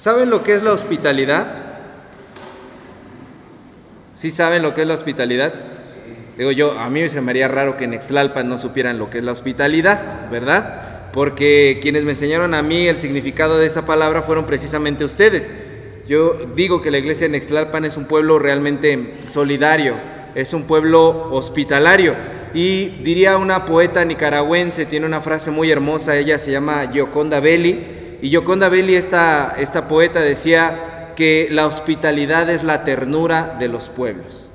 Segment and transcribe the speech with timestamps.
[0.00, 1.46] ¿Saben lo que es la hospitalidad?
[4.14, 5.52] ¿Sí saben lo que es la hospitalidad?
[6.38, 9.24] Digo yo, a mí me haría raro que en Exlalpan no supieran lo que es
[9.24, 11.10] la hospitalidad, ¿verdad?
[11.12, 15.52] Porque quienes me enseñaron a mí el significado de esa palabra fueron precisamente ustedes.
[16.08, 19.96] Yo digo que la iglesia en Exlalpan es un pueblo realmente solidario,
[20.34, 22.16] es un pueblo hospitalario.
[22.54, 27.99] Y diría una poeta nicaragüense, tiene una frase muy hermosa, ella se llama Gioconda Belli,
[28.22, 33.88] y Yoconda Belli, esta, esta poeta, decía que la hospitalidad es la ternura de los
[33.88, 34.50] pueblos.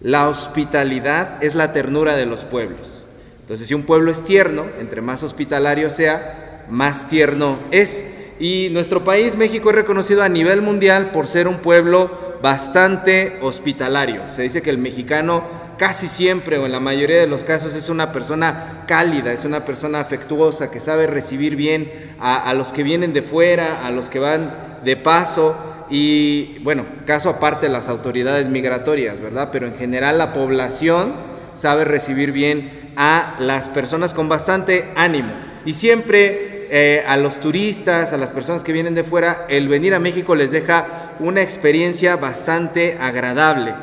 [0.00, 3.06] La hospitalidad es la ternura de los pueblos.
[3.40, 8.04] Entonces, si un pueblo es tierno, entre más hospitalario sea, más tierno es.
[8.38, 14.28] Y nuestro país, México, es reconocido a nivel mundial por ser un pueblo bastante hospitalario.
[14.28, 15.44] Se dice que el mexicano
[15.78, 19.64] casi siempre o en la mayoría de los casos es una persona cálida, es una
[19.64, 21.90] persona afectuosa que sabe recibir bien
[22.20, 25.56] a, los que vienen de fuera, a los que van de paso
[25.90, 29.50] y bueno, caso aparte las autoridades migratorias, ¿verdad?
[29.52, 31.14] Pero en general la población
[31.54, 35.32] sabe recibir bien a las personas con bastante ánimo
[35.64, 39.94] y siempre eh, a los turistas, a las personas que vienen de fuera, el venir
[39.94, 43.74] a México les deja una experiencia bastante agradable.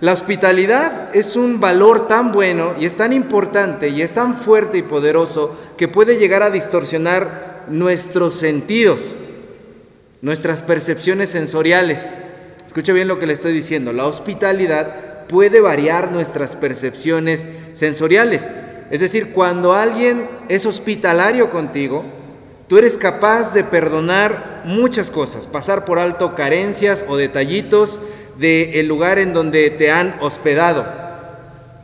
[0.00, 4.78] La hospitalidad es un valor tan bueno y es tan importante y es tan fuerte
[4.78, 9.12] y poderoso que puede llegar a distorsionar nuestros sentidos,
[10.22, 12.14] nuestras percepciones sensoriales.
[12.64, 13.92] Escucha bien lo que le estoy diciendo.
[13.92, 18.52] La hospitalidad puede variar nuestras percepciones sensoriales.
[18.92, 22.04] Es decir, cuando alguien es hospitalario contigo,
[22.68, 27.98] tú eres capaz de perdonar muchas cosas, pasar por alto carencias o detallitos
[28.38, 30.86] del lugar en donde te han hospedado,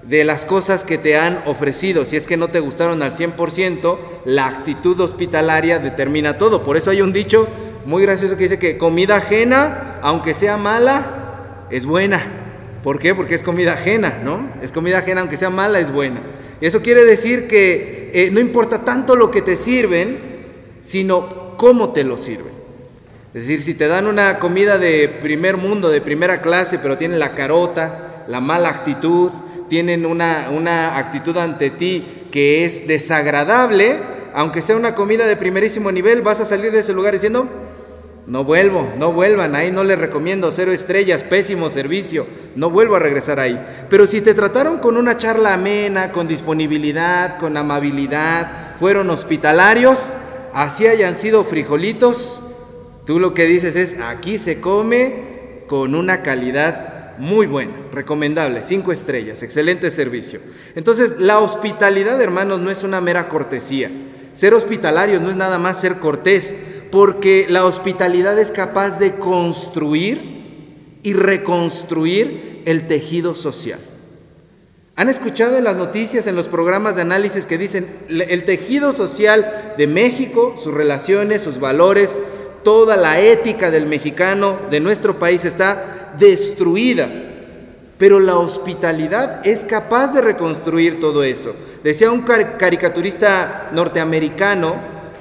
[0.05, 2.05] de las cosas que te han ofrecido.
[2.05, 6.63] Si es que no te gustaron al 100%, la actitud hospitalaria determina todo.
[6.63, 7.49] Por eso hay un dicho
[7.85, 12.23] muy gracioso que dice que comida ajena, aunque sea mala, es buena.
[12.83, 13.15] ¿Por qué?
[13.15, 14.49] Porque es comida ajena, ¿no?
[14.63, 16.21] Es comida ajena, aunque sea mala, es buena.
[16.61, 20.19] Eso quiere decir que eh, no importa tanto lo que te sirven,
[20.83, 22.54] sino cómo te lo sirven.
[23.35, 27.19] Es decir, si te dan una comida de primer mundo, de primera clase, pero tienen
[27.19, 29.33] la carota, la mala actitud,
[29.69, 33.99] tienen una, una actitud ante ti que es desagradable,
[34.35, 37.49] aunque sea una comida de primerísimo nivel, vas a salir de ese lugar diciendo,
[38.29, 43.01] no vuelvo, no vuelvan, ahí no les recomiendo, cero estrellas, pésimo servicio, no vuelvo a
[43.01, 43.61] regresar ahí.
[43.91, 50.15] Pero si te trataron con una charla amena, con disponibilidad, con amabilidad, fueron hospitalarios,
[50.53, 52.41] así hayan sido frijolitos,
[53.07, 58.93] Tú lo que dices es, aquí se come con una calidad muy buena, recomendable, cinco
[58.93, 60.41] estrellas, excelente servicio.
[60.75, 63.91] Entonces, la hospitalidad, hermanos, no es una mera cortesía.
[64.33, 66.55] Ser hospitalarios no es nada más ser cortés,
[66.91, 73.81] porque la hospitalidad es capaz de construir y reconstruir el tejido social.
[74.97, 79.75] ¿Han escuchado en las noticias, en los programas de análisis que dicen el tejido social
[79.77, 82.19] de México, sus relaciones, sus valores,
[82.65, 87.09] toda la ética del mexicano, de nuestro país, está destruida.
[87.99, 91.55] Pero la hospitalidad es capaz de reconstruir todo eso.
[91.85, 94.75] Decía un caricaturista norteamericano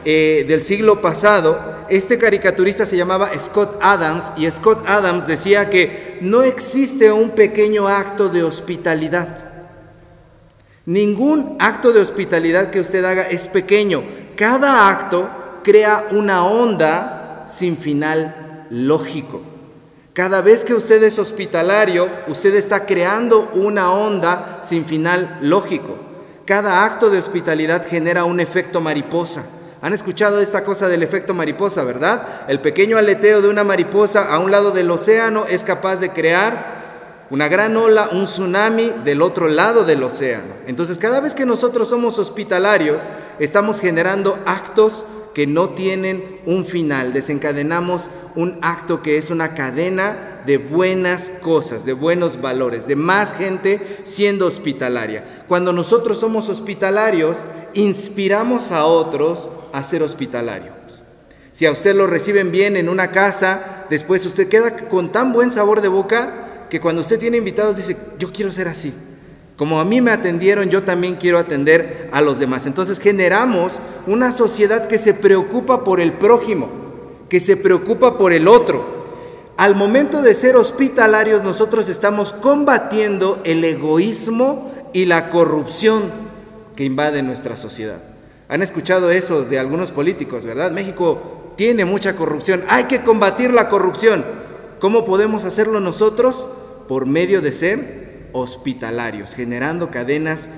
[0.05, 6.17] eh, del siglo pasado, este caricaturista se llamaba Scott Adams y Scott Adams decía que
[6.21, 9.51] no existe un pequeño acto de hospitalidad.
[10.85, 14.03] Ningún acto de hospitalidad que usted haga es pequeño.
[14.35, 15.29] Cada acto
[15.63, 17.12] crea una onda
[17.47, 19.41] sin final lógico.
[20.13, 25.97] Cada vez que usted es hospitalario, usted está creando una onda sin final lógico.
[26.45, 29.43] Cada acto de hospitalidad genera un efecto mariposa.
[29.81, 32.45] Han escuchado esta cosa del efecto mariposa, ¿verdad?
[32.47, 36.83] El pequeño aleteo de una mariposa a un lado del océano es capaz de crear
[37.29, 40.53] una gran ola, un tsunami del otro lado del océano.
[40.67, 43.01] Entonces, cada vez que nosotros somos hospitalarios,
[43.39, 47.13] estamos generando actos que no tienen un final.
[47.13, 53.34] Desencadenamos un acto que es una cadena de buenas cosas, de buenos valores, de más
[53.34, 55.23] gente siendo hospitalaria.
[55.47, 57.43] Cuando nosotros somos hospitalarios,
[57.73, 61.03] inspiramos a otros a ser hospitalarios.
[61.52, 65.52] Si a usted lo reciben bien en una casa, después usted queda con tan buen
[65.52, 68.93] sabor de boca que cuando usted tiene invitados dice, yo quiero ser así.
[69.63, 72.65] Como a mí me atendieron, yo también quiero atender a los demás.
[72.65, 76.67] Entonces generamos una sociedad que se preocupa por el prójimo,
[77.29, 78.83] que se preocupa por el otro.
[79.55, 86.11] Al momento de ser hospitalarios, nosotros estamos combatiendo el egoísmo y la corrupción
[86.75, 88.03] que invade nuestra sociedad.
[88.49, 90.71] Han escuchado eso de algunos políticos, ¿verdad?
[90.71, 92.65] México tiene mucha corrupción.
[92.67, 94.25] Hay que combatir la corrupción.
[94.81, 96.47] ¿Cómo podemos hacerlo nosotros?
[96.89, 98.03] Por medio de ser
[98.34, 100.50] hospitalarios, generando cadenas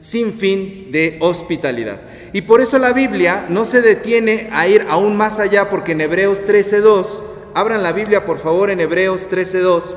[0.00, 2.00] sin fin de hospitalidad.
[2.32, 6.00] Y por eso la Biblia no se detiene a ir aún más allá, porque en
[6.00, 7.20] Hebreos 13.2,
[7.54, 9.94] abran la Biblia por favor en Hebreos 13.2,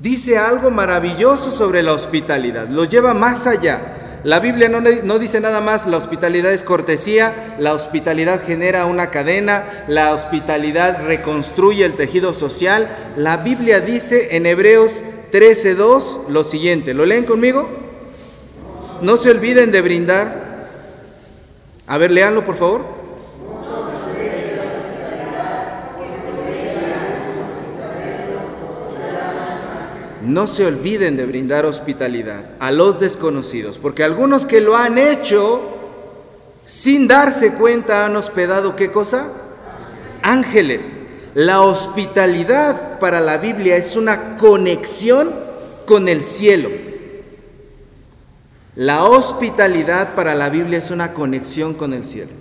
[0.00, 3.96] dice algo maravilloso sobre la hospitalidad, lo lleva más allá.
[4.22, 9.10] La Biblia no, no, dice nada más la hospitalidad es cortesía, la hospitalidad genera una
[9.10, 12.88] cadena, la hospitalidad reconstruye el tejido social.
[13.16, 15.02] La Biblia dice en Hebreos
[15.32, 17.66] 13.2 lo siguiente, ¿lo leen conmigo?
[19.00, 20.50] No se olviden de brindar.
[21.86, 22.99] A ver, leanlo por favor.
[30.22, 35.76] No se olviden de brindar hospitalidad a los desconocidos, porque algunos que lo han hecho
[36.66, 39.28] sin darse cuenta han hospedado qué cosa?
[40.22, 40.98] Ángeles.
[41.34, 45.30] La hospitalidad para la Biblia es una conexión
[45.86, 46.68] con el cielo.
[48.76, 52.32] La hospitalidad para la Biblia es una conexión con el cielo.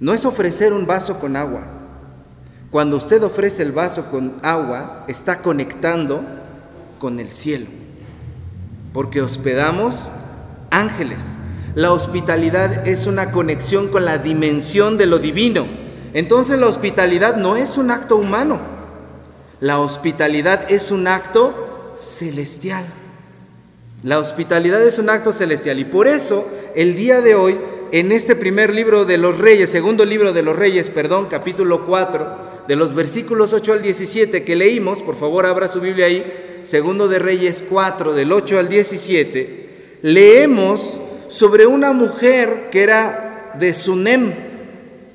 [0.00, 1.62] No es ofrecer un vaso con agua.
[2.70, 6.24] Cuando usted ofrece el vaso con agua, está conectando
[7.00, 7.66] con el cielo,
[8.92, 10.08] porque hospedamos
[10.70, 11.34] ángeles.
[11.74, 15.66] La hospitalidad es una conexión con la dimensión de lo divino.
[16.14, 18.60] Entonces la hospitalidad no es un acto humano,
[19.60, 22.84] la hospitalidad es un acto celestial.
[24.02, 27.58] La hospitalidad es un acto celestial y por eso el día de hoy,
[27.92, 32.50] en este primer libro de los reyes, segundo libro de los reyes, perdón, capítulo 4,
[32.66, 36.24] de los versículos 8 al 17 que leímos, por favor abra su Biblia ahí,
[36.62, 40.98] segundo de Reyes 4, del 8 al 17, leemos
[41.28, 44.32] sobre una mujer que era de Sunem,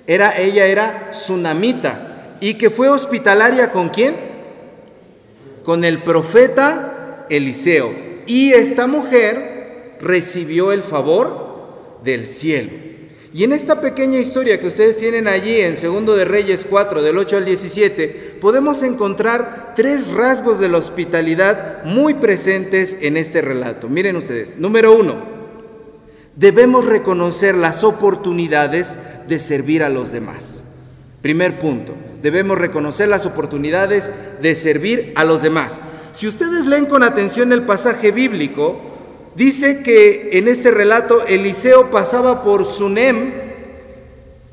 [0.08, 4.16] era, ella era sunamita, y que fue hospitalaria con quién?
[5.64, 7.94] Con el profeta Eliseo.
[8.28, 12.72] Y esta mujer recibió el favor del cielo.
[13.36, 17.18] Y en esta pequeña historia que ustedes tienen allí en Segundo de Reyes 4, del
[17.18, 23.90] 8 al 17, podemos encontrar tres rasgos de la hospitalidad muy presentes en este relato.
[23.90, 24.56] Miren ustedes.
[24.58, 25.22] Número uno,
[26.38, 28.98] debemos reconocer las oportunidades
[29.28, 30.64] de servir a los demás.
[31.22, 34.12] Primer punto, debemos reconocer las oportunidades
[34.42, 35.82] de servir a los demás.
[36.14, 38.95] Si ustedes leen con atención el pasaje bíblico,
[39.36, 43.34] Dice que en este relato Eliseo pasaba por Sunem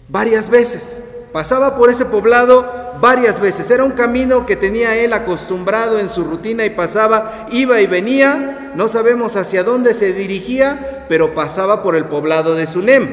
[0.09, 1.01] varias veces,
[1.33, 3.71] pasaba por ese poblado varias veces.
[3.71, 8.73] Era un camino que tenía él acostumbrado en su rutina y pasaba, iba y venía,
[8.75, 13.09] no sabemos hacia dónde se dirigía, pero pasaba por el poblado de Sunem.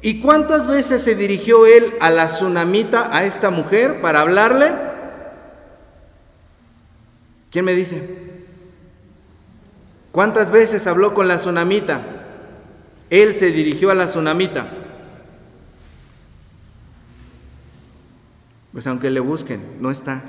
[0.00, 4.70] ¿Y cuántas veces se dirigió él a la tsunamita, a esta mujer, para hablarle?
[7.50, 8.35] ¿Quién me dice?
[10.16, 12.00] ¿Cuántas veces habló con la tsunamita?
[13.10, 14.66] Él se dirigió a la tsunamita.
[18.72, 20.22] Pues aunque le busquen, no está.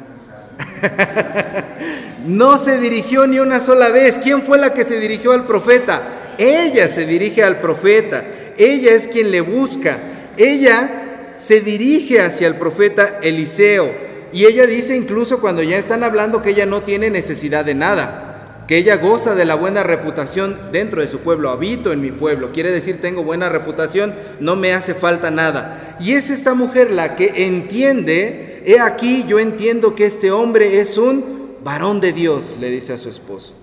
[2.28, 4.20] no se dirigió ni una sola vez.
[4.22, 6.36] ¿Quién fue la que se dirigió al profeta?
[6.38, 8.26] Ella se dirige al profeta.
[8.58, 10.00] Ella es quien le busca.
[10.36, 13.90] Ella se dirige hacia el profeta Eliseo.
[14.34, 18.27] Y ella dice incluso cuando ya están hablando que ella no tiene necesidad de nada
[18.68, 22.52] que ella goza de la buena reputación dentro de su pueblo, habito en mi pueblo,
[22.52, 25.98] quiere decir tengo buena reputación, no me hace falta nada.
[26.02, 30.98] Y es esta mujer la que entiende, he aquí yo entiendo que este hombre es
[30.98, 33.54] un varón de Dios, le dice a su esposo.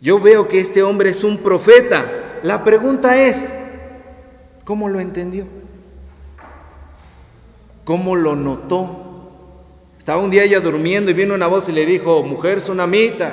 [0.00, 2.04] Yo veo que este hombre es un profeta.
[2.42, 3.52] La pregunta es,
[4.64, 5.46] ¿cómo lo entendió?
[7.84, 9.30] ¿Cómo lo notó?
[9.96, 13.32] Estaba un día ella durmiendo y vino una voz y le dijo, mujer sunamita,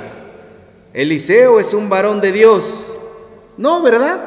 [0.93, 2.97] Eliseo es un varón de Dios.
[3.57, 4.19] No, ¿verdad?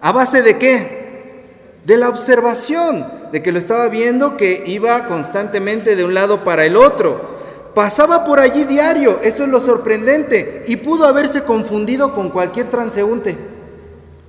[0.00, 1.44] ¿A base de qué?
[1.84, 6.64] De la observación, de que lo estaba viendo que iba constantemente de un lado para
[6.64, 7.36] el otro.
[7.74, 13.36] Pasaba por allí diario, eso es lo sorprendente, y pudo haberse confundido con cualquier transeúnte,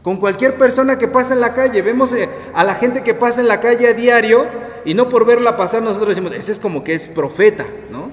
[0.03, 1.81] con cualquier persona que pasa en la calle.
[1.81, 4.45] Vemos eh, a la gente que pasa en la calle a diario
[4.83, 8.06] y no por verla pasar nosotros decimos, ese es como que es profeta, ¿no?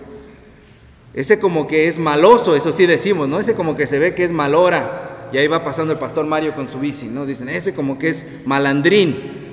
[1.15, 3.39] Ese como que es maloso, eso sí decimos, ¿no?
[3.39, 5.29] Ese como que se ve que es malora.
[5.33, 7.25] Y ahí va pasando el pastor Mario con su bici, ¿no?
[7.25, 9.45] Dicen, ese como que es malandrín.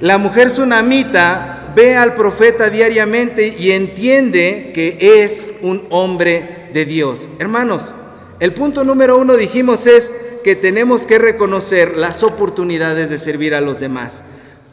[0.00, 7.28] La mujer tsunamita ve al profeta diariamente y entiende que es un hombre de Dios.
[7.38, 7.92] Hermanos,
[8.40, 10.12] el punto número uno dijimos es
[10.42, 14.24] que tenemos que reconocer las oportunidades de servir a los demás.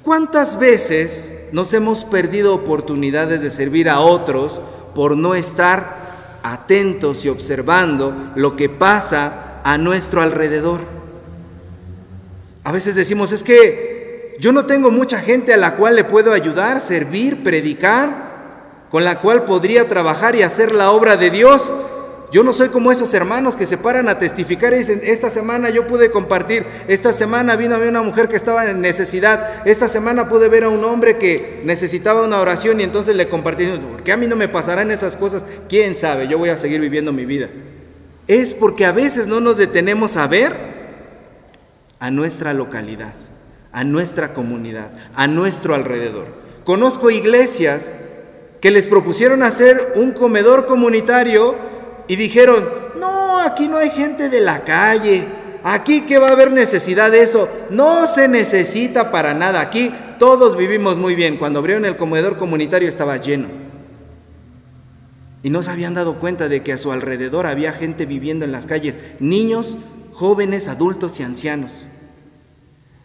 [0.04, 4.62] ¿Cuántas veces nos hemos perdido oportunidades de servir a otros
[4.94, 10.82] por no estar atentos y observando lo que pasa a nuestro alrededor?
[12.64, 16.34] A veces decimos, es que yo no tengo mucha gente a la cual le puedo
[16.34, 18.32] ayudar, servir, predicar,
[18.90, 21.74] con la cual podría trabajar y hacer la obra de Dios.
[22.32, 25.70] Yo no soy como esos hermanos que se paran a testificar y dicen, esta semana
[25.70, 29.90] yo pude compartir, esta semana vino a mí una mujer que estaba en necesidad, esta
[29.90, 34.04] semana pude ver a un hombre que necesitaba una oración y entonces le compartí, ¿por
[34.04, 35.44] qué a mí no me pasarán esas cosas?
[35.68, 36.30] ¿Quién sabe?
[36.30, 37.50] Yo voy a seguir viviendo mi vida.
[38.28, 40.56] Es porque a veces no nos detenemos a ver
[42.00, 43.14] a nuestra localidad,
[43.74, 46.28] a nuestra comunidad, a nuestro alrededor.
[46.64, 47.92] Conozco iglesias
[48.62, 51.71] que les propusieron hacer un comedor comunitario
[52.12, 52.68] y dijeron,
[53.00, 55.24] no, aquí no hay gente de la calle,
[55.64, 60.58] aquí que va a haber necesidad de eso, no se necesita para nada, aquí todos
[60.58, 63.48] vivimos muy bien, cuando abrieron el comedor comunitario estaba lleno.
[65.42, 68.52] Y no se habían dado cuenta de que a su alrededor había gente viviendo en
[68.52, 69.78] las calles, niños,
[70.12, 71.88] jóvenes, adultos y ancianos.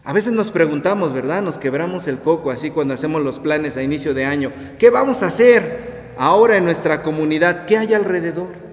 [0.03, 1.43] A veces nos preguntamos, ¿verdad?
[1.43, 4.53] Nos quebramos el coco así cuando hacemos los planes a inicio de año.
[4.81, 7.67] ¿Qué vamos a hacer ahora en nuestra comunidad?
[7.67, 8.66] ¿Qué hay alrededor?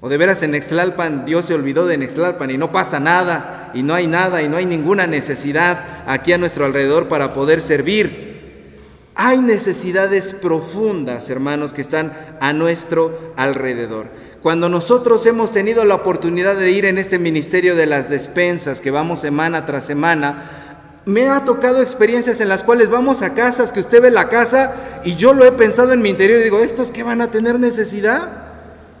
[0.00, 3.82] O de veras en Nextlalpan Dios se olvidó de Nextlalpan y no pasa nada y
[3.82, 8.28] no hay nada y no hay ninguna necesidad aquí a nuestro alrededor para poder servir.
[9.16, 14.06] Hay necesidades profundas, hermanos, que están a nuestro alrededor.
[14.42, 18.92] Cuando nosotros hemos tenido la oportunidad de ir en este ministerio de las despensas, que
[18.92, 20.48] vamos semana tras semana,
[21.04, 24.76] me ha tocado experiencias en las cuales vamos a casas que usted ve la casa
[25.04, 27.58] y yo lo he pensado en mi interior y digo, ¿estos qué van a tener
[27.58, 28.47] necesidad?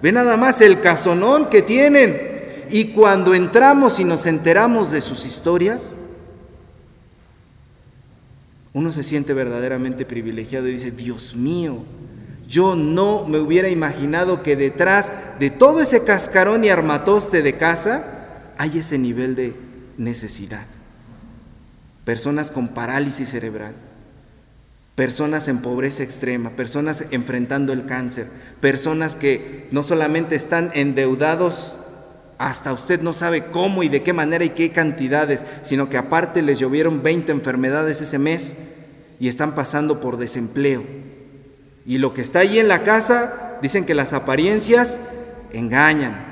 [0.02, 2.28] Ve nada más el casonón que tienen.
[2.70, 5.92] Y cuando entramos y nos enteramos de sus historias,
[8.72, 11.78] uno se siente verdaderamente privilegiado y dice, Dios mío,
[12.48, 18.04] yo no me hubiera imaginado que detrás de todo ese cascarón y armatoste de casa
[18.56, 19.54] hay ese nivel de
[19.96, 20.66] necesidad.
[22.04, 23.74] Personas con parálisis cerebral,
[24.98, 28.26] personas en pobreza extrema, personas enfrentando el cáncer,
[28.60, 31.78] personas que no solamente están endeudados
[32.36, 36.42] hasta usted no sabe cómo y de qué manera y qué cantidades, sino que aparte
[36.42, 38.56] les llovieron 20 enfermedades ese mes
[39.20, 40.82] y están pasando por desempleo.
[41.86, 44.98] Y lo que está ahí en la casa, dicen que las apariencias
[45.52, 46.26] engañan.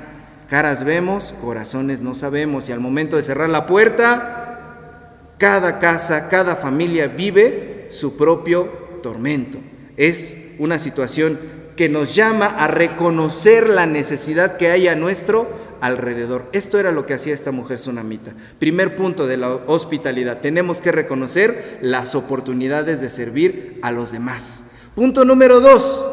[0.49, 2.67] Caras vemos, corazones no sabemos.
[2.67, 8.65] Y al momento de cerrar la puerta, cada casa, cada familia vive su propio
[9.01, 9.59] tormento.
[9.95, 11.39] Es una situación
[11.75, 15.47] que nos llama a reconocer la necesidad que hay a nuestro
[15.79, 16.49] alrededor.
[16.51, 18.33] Esto era lo que hacía esta mujer tsunamita.
[18.59, 20.41] Primer punto de la hospitalidad.
[20.41, 24.63] Tenemos que reconocer las oportunidades de servir a los demás.
[24.95, 26.05] Punto número dos.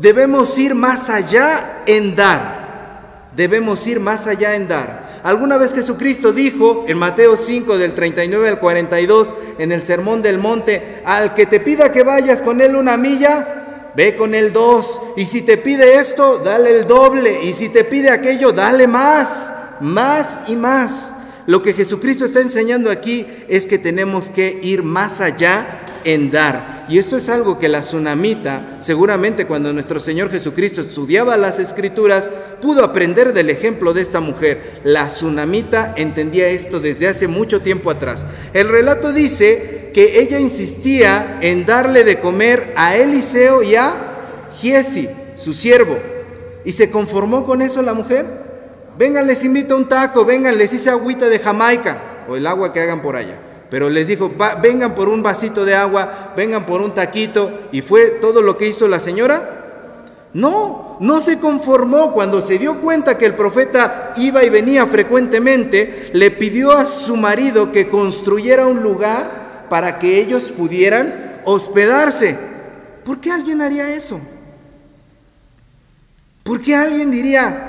[0.00, 3.30] Debemos ir más allá en dar.
[3.36, 5.03] Debemos ir más allá en dar.
[5.24, 10.36] Alguna vez Jesucristo dijo en Mateo 5 del 39 al 42 en el Sermón del
[10.36, 15.00] Monte, al que te pida que vayas con él una milla, ve con él dos.
[15.16, 17.42] Y si te pide esto, dale el doble.
[17.42, 19.50] Y si te pide aquello, dale más,
[19.80, 21.14] más y más.
[21.46, 26.86] Lo que Jesucristo está enseñando aquí es que tenemos que ir más allá en dar.
[26.88, 32.30] Y esto es algo que la tsunamita, seguramente cuando nuestro Señor Jesucristo estudiaba las escrituras,
[32.60, 34.80] pudo aprender del ejemplo de esta mujer.
[34.84, 38.24] La tsunamita entendía esto desde hace mucho tiempo atrás.
[38.52, 45.08] El relato dice que ella insistía en darle de comer a Eliseo y a Giesi,
[45.36, 45.98] su siervo.
[46.64, 48.26] ¿Y se conformó con eso la mujer?
[48.98, 52.72] Vengan, les invito a un taco, vengan, les hice agüita de Jamaica o el agua
[52.72, 53.38] que hagan por allá.
[53.74, 54.30] Pero les dijo,
[54.62, 57.62] vengan por un vasito de agua, vengan por un taquito.
[57.72, 60.28] ¿Y fue todo lo que hizo la señora?
[60.32, 62.12] No, no se conformó.
[62.12, 67.16] Cuando se dio cuenta que el profeta iba y venía frecuentemente, le pidió a su
[67.16, 72.38] marido que construyera un lugar para que ellos pudieran hospedarse.
[73.04, 74.20] ¿Por qué alguien haría eso?
[76.44, 77.63] ¿Por qué alguien diría,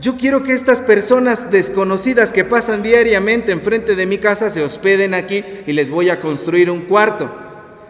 [0.00, 5.14] yo quiero que estas personas desconocidas que pasan diariamente enfrente de mi casa se hospeden
[5.14, 7.30] aquí y les voy a construir un cuarto.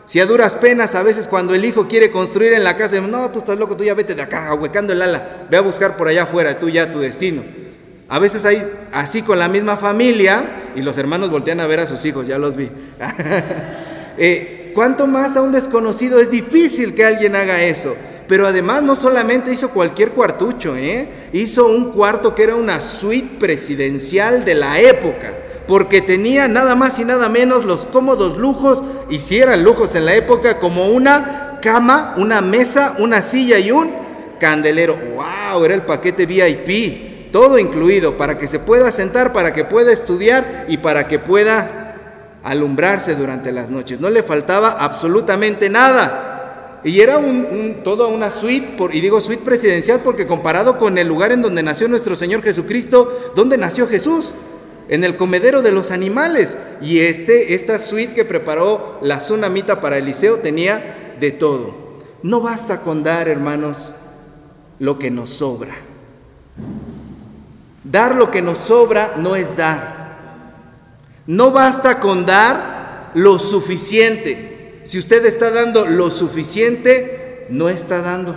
[0.07, 3.31] Si a duras penas, a veces cuando el hijo quiere construir en la casa, no,
[3.33, 6.07] tú estás loco, tú ya vete de acá, ahuecando el ala, ve a buscar por
[6.07, 7.43] allá afuera, tú ya tu destino.
[8.09, 10.45] A veces hay así con la misma familia
[10.77, 12.71] y los hermanos voltean a ver a sus hijos, ya los vi.
[14.19, 17.97] eh, ¿Cuánto más a un desconocido es difícil que alguien haga eso?
[18.29, 21.09] Pero además no solamente hizo cualquier cuartucho, ¿eh?
[21.33, 25.35] hizo un cuarto que era una suite presidencial de la época,
[25.67, 30.07] porque tenía nada más y nada menos los cómodos lujos, y si eran lujos en
[30.07, 33.91] la época, como una cama, una mesa, una silla y un
[34.39, 34.97] candelero.
[34.97, 35.65] ¡Wow!
[35.65, 40.67] Era el paquete VIP, todo incluido, para que se pueda sentar, para que pueda estudiar
[40.69, 41.95] y para que pueda
[42.43, 44.01] alumbrarse durante las noches.
[44.01, 46.26] No le faltaba absolutamente nada.
[46.85, 51.09] Y era un, toda una suite, por, y digo suite presidencial porque comparado con el
[51.09, 54.33] lugar en donde nació nuestro Señor Jesucristo, ¿dónde nació Jesús?
[54.89, 56.57] En el comedero de los animales.
[56.81, 61.75] Y este, esta suite que preparó la tsunamita para Eliseo tenía de todo.
[62.23, 63.93] No basta con dar, hermanos,
[64.79, 65.75] lo que nos sobra.
[67.85, 69.97] Dar lo que nos sobra no es dar.
[71.27, 74.56] No basta con dar lo suficiente.
[74.87, 78.37] Si usted está dando lo suficiente, no está dando.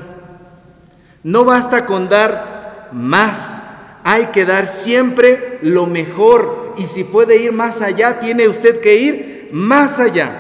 [1.23, 3.65] No basta con dar más.
[4.03, 6.73] Hay que dar siempre lo mejor.
[6.79, 10.31] Y si puede ir más allá, tiene usted que ir más allá.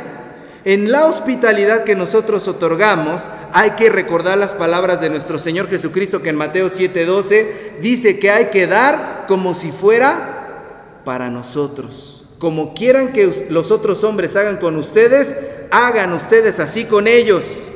[0.65, 6.23] En la hospitalidad que nosotros otorgamos, hay que recordar las palabras de nuestro Señor Jesucristo
[6.23, 12.18] que en Mateo 7:12 dice que hay que dar como si fuera para nosotros.
[12.39, 15.35] Como quieran que los otros hombres hagan con ustedes,
[15.71, 17.67] hagan ustedes así con ellos.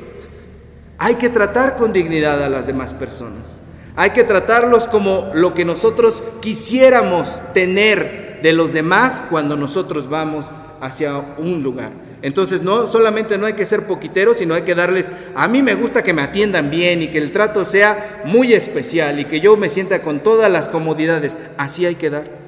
[0.97, 3.57] Hay que tratar con dignidad a las demás personas.
[3.95, 10.51] Hay que tratarlos como lo que nosotros quisiéramos tener de los demás cuando nosotros vamos
[10.79, 11.91] hacia un lugar.
[12.21, 15.75] Entonces no solamente no hay que ser poquiteros, sino hay que darles, a mí me
[15.75, 19.57] gusta que me atiendan bien y que el trato sea muy especial y que yo
[19.57, 21.37] me sienta con todas las comodidades.
[21.57, 22.42] Así hay que dar.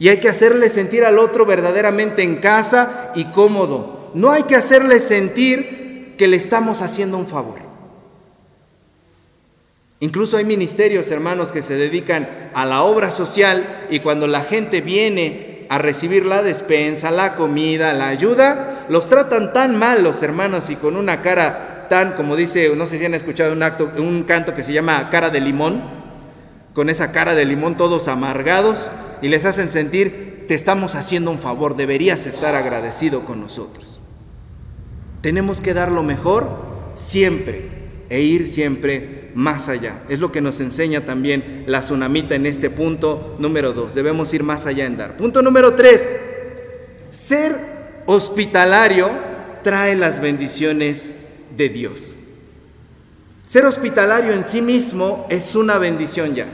[0.00, 4.10] Y hay que hacerle sentir al otro verdaderamente en casa y cómodo.
[4.14, 7.58] No hay que hacerle sentir que le estamos haciendo un favor.
[10.00, 14.80] Incluso hay ministerios, hermanos, que se dedican a la obra social y cuando la gente
[14.80, 20.70] viene a recibir la despensa, la comida, la ayuda, los tratan tan mal los hermanos
[20.70, 24.22] y con una cara tan, como dice, no sé si han escuchado un, acto, un
[24.22, 25.99] canto que se llama cara de limón,
[26.74, 28.90] con esa cara de limón todos amargados,
[29.22, 34.00] y les hacen sentir, te estamos haciendo un favor, deberías estar agradecido con nosotros.
[35.20, 36.48] Tenemos que dar lo mejor
[36.94, 37.68] siempre
[38.08, 40.02] e ir siempre más allá.
[40.08, 43.94] Es lo que nos enseña también la tsunamita en este punto número dos.
[43.94, 45.16] Debemos ir más allá en dar.
[45.16, 46.10] Punto número tres.
[47.10, 47.56] Ser
[48.06, 49.10] hospitalario
[49.62, 51.14] trae las bendiciones
[51.56, 52.16] de Dios.
[53.46, 56.46] Ser hospitalario en sí mismo es una bendición ya.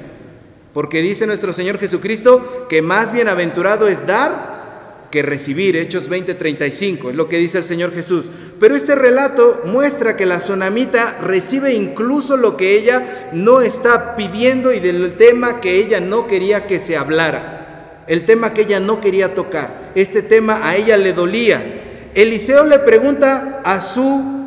[0.76, 5.74] Porque dice nuestro Señor Jesucristo que más bienaventurado es dar que recibir.
[5.74, 8.30] Hechos 20:35 es lo que dice el Señor Jesús.
[8.60, 14.70] Pero este relato muestra que la sonamita recibe incluso lo que ella no está pidiendo
[14.70, 18.04] y del tema que ella no quería que se hablara.
[18.06, 19.92] El tema que ella no quería tocar.
[19.94, 21.64] Este tema a ella le dolía.
[22.12, 24.46] Eliseo le pregunta a su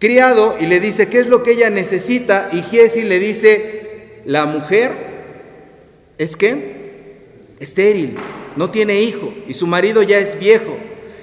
[0.00, 4.46] criado y le dice qué es lo que ella necesita y Giesi le dice, la
[4.46, 5.11] mujer
[6.22, 6.82] es que
[7.58, 8.16] estéril,
[8.56, 10.76] no tiene hijo y su marido ya es viejo.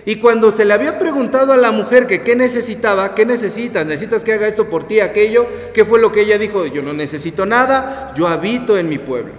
[0.06, 4.24] Y cuando se le había preguntado a la mujer que qué necesitaba, qué necesitas, necesitas
[4.24, 6.66] que haga esto por ti, aquello, ¿qué fue lo que ella dijo?
[6.66, 9.34] Yo no necesito nada, yo habito en mi pueblo.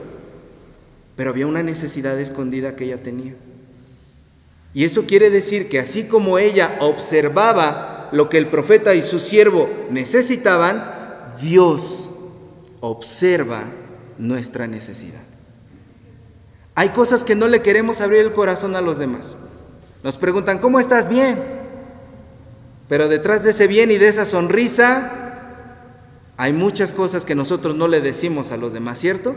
[1.16, 3.34] Pero había una necesidad escondida que ella tenía.
[4.72, 9.18] Y eso quiere decir que así como ella observaba lo que el profeta y su
[9.18, 12.08] siervo necesitaban, Dios
[12.80, 13.64] observa
[14.18, 15.29] nuestra necesidad.
[16.80, 19.36] Hay cosas que no le queremos abrir el corazón a los demás.
[20.02, 21.10] Nos preguntan, ¿cómo estás?
[21.10, 21.38] Bien.
[22.88, 25.12] Pero detrás de ese bien y de esa sonrisa
[26.38, 29.36] hay muchas cosas que nosotros no le decimos a los demás, ¿cierto?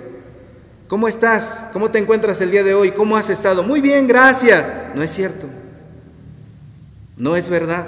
[0.88, 1.68] ¿Cómo estás?
[1.74, 2.94] ¿Cómo te encuentras el día de hoy?
[2.94, 3.62] ¿Cómo has estado?
[3.62, 4.74] Muy bien, gracias.
[4.96, 5.48] No es cierto.
[7.18, 7.88] No es verdad.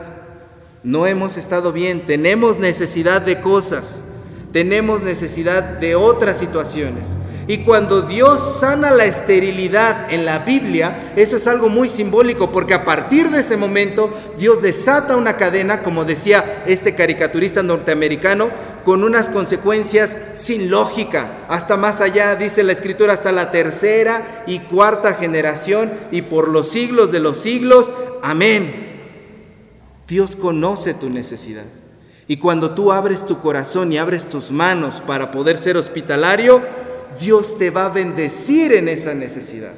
[0.84, 2.06] No hemos estado bien.
[2.06, 4.04] Tenemos necesidad de cosas.
[4.52, 7.18] Tenemos necesidad de otras situaciones.
[7.48, 12.74] Y cuando Dios sana la esterilidad en la Biblia, eso es algo muy simbólico, porque
[12.74, 18.50] a partir de ese momento Dios desata una cadena, como decía este caricaturista norteamericano,
[18.84, 24.60] con unas consecuencias sin lógica, hasta más allá, dice la escritura, hasta la tercera y
[24.60, 27.92] cuarta generación y por los siglos de los siglos.
[28.24, 28.94] Amén.
[30.08, 31.66] Dios conoce tu necesidad.
[32.28, 36.64] Y cuando tú abres tu corazón y abres tus manos para poder ser hospitalario,
[37.20, 39.74] Dios te va a bendecir en esa necesidad.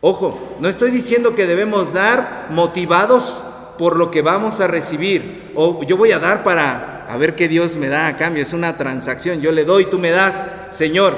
[0.00, 3.42] Ojo, no estoy diciendo que debemos dar motivados
[3.78, 7.48] por lo que vamos a recibir, o yo voy a dar para a ver qué
[7.48, 11.16] Dios me da a cambio, es una transacción, yo le doy, tú me das, Señor.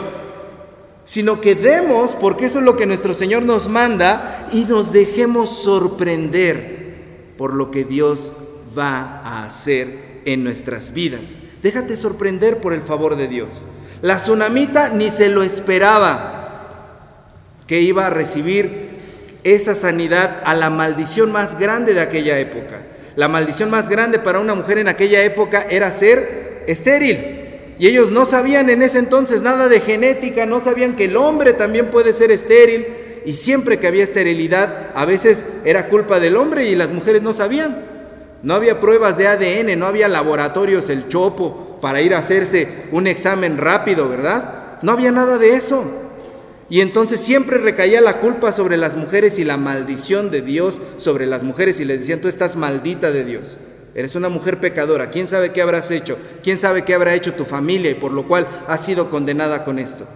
[1.04, 5.50] Sino que demos, porque eso es lo que nuestro Señor nos manda, y nos dejemos
[5.50, 8.32] sorprender por lo que Dios
[8.78, 11.40] va a hacer en nuestras vidas.
[11.62, 13.66] Déjate sorprender por el favor de Dios.
[14.02, 16.38] La tsunamita ni se lo esperaba
[17.66, 18.90] que iba a recibir
[19.44, 22.82] esa sanidad a la maldición más grande de aquella época.
[23.16, 27.18] La maldición más grande para una mujer en aquella época era ser estéril.
[27.78, 31.52] Y ellos no sabían en ese entonces nada de genética, no sabían que el hombre
[31.52, 32.86] también puede ser estéril.
[33.24, 37.32] Y siempre que había esterilidad, a veces era culpa del hombre y las mujeres no
[37.32, 37.84] sabían.
[38.42, 43.06] No había pruebas de ADN, no había laboratorios, el chopo, para ir a hacerse un
[43.06, 44.78] examen rápido, ¿verdad?
[44.82, 45.84] No había nada de eso.
[46.68, 51.26] Y entonces siempre recaía la culpa sobre las mujeres y la maldición de Dios sobre
[51.26, 53.58] las mujeres y les decían, tú estás maldita de Dios.
[53.94, 55.10] Eres una mujer pecadora.
[55.10, 56.16] ¿Quién sabe qué habrás hecho?
[56.44, 59.80] ¿Quién sabe qué habrá hecho tu familia y por lo cual has sido condenada con
[59.80, 60.06] esto?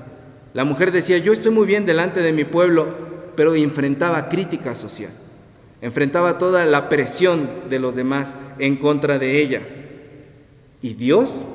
[0.52, 2.86] La mujer decía, yo estoy muy bien delante de mi pueblo,
[3.34, 5.10] pero enfrentaba crítica social.
[5.80, 9.62] Enfrentaba toda la presión de los demás en contra de ella.
[10.80, 11.46] Y Dios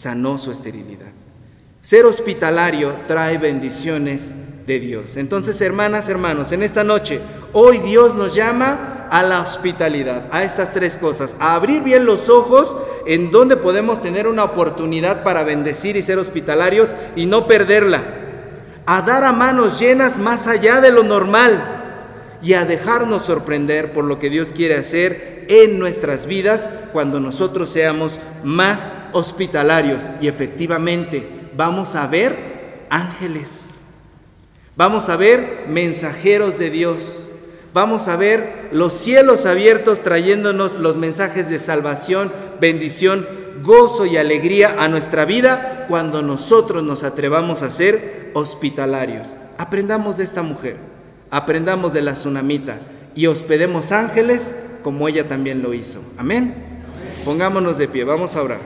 [0.00, 1.12] sanó su esterilidad.
[1.82, 4.34] Ser hospitalario trae bendiciones
[4.66, 5.18] de Dios.
[5.18, 7.20] Entonces, hermanas, hermanos, en esta noche,
[7.52, 12.30] hoy Dios nos llama a la hospitalidad, a estas tres cosas, a abrir bien los
[12.30, 18.02] ojos en donde podemos tener una oportunidad para bendecir y ser hospitalarios y no perderla,
[18.86, 21.79] a dar a manos llenas más allá de lo normal
[22.42, 27.70] y a dejarnos sorprender por lo que Dios quiere hacer en nuestras vidas cuando nosotros
[27.70, 30.08] seamos más hospitalarios.
[30.20, 31.26] Y efectivamente
[31.56, 33.74] vamos a ver ángeles,
[34.76, 37.28] vamos a ver mensajeros de Dios,
[37.74, 43.26] vamos a ver los cielos abiertos trayéndonos los mensajes de salvación, bendición,
[43.62, 49.34] gozo y alegría a nuestra vida cuando nosotros nos atrevamos a ser hospitalarios.
[49.58, 50.76] Aprendamos de esta mujer,
[51.30, 52.80] aprendamos de la tsunamita
[53.14, 56.00] y hospedemos ángeles como ella también lo hizo.
[56.16, 56.54] Amén.
[57.24, 58.60] Pongámonos de pie, vamos a orar.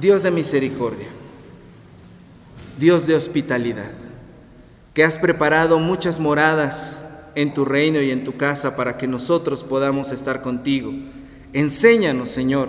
[0.00, 1.08] Dios de misericordia,
[2.78, 3.90] Dios de hospitalidad,
[4.94, 7.02] que has preparado muchas moradas
[7.34, 10.92] en tu reino y en tu casa para que nosotros podamos estar contigo.
[11.52, 12.68] Enséñanos, Señor,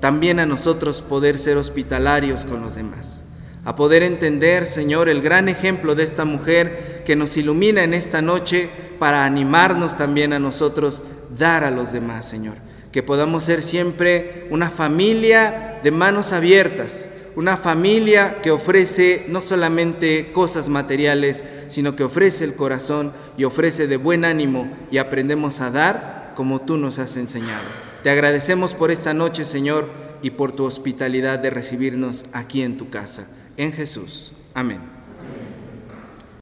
[0.00, 3.22] también a nosotros poder ser hospitalarios con los demás,
[3.64, 8.22] a poder entender, Señor, el gran ejemplo de esta mujer que nos ilumina en esta
[8.22, 11.02] noche para animarnos también a nosotros
[11.36, 17.56] dar a los demás, Señor que podamos ser siempre una familia de manos abiertas, una
[17.56, 23.96] familia que ofrece no solamente cosas materiales, sino que ofrece el corazón y ofrece de
[23.96, 27.64] buen ánimo y aprendemos a dar como tú nos has enseñado.
[28.02, 29.88] Te agradecemos por esta noche, Señor,
[30.20, 33.26] y por tu hospitalidad de recibirnos aquí en tu casa.
[33.62, 34.32] En Jesús.
[34.54, 35.01] Amén.